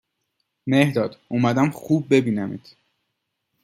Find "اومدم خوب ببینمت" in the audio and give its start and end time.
1.27-2.75